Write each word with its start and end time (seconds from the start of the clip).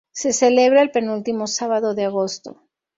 Se 0.11 0.33
celebra 0.33 0.81
el 0.81 0.89
penúltimo 0.89 1.45
sábado 1.45 1.93
de 1.93 2.05
agosto. 2.05 2.63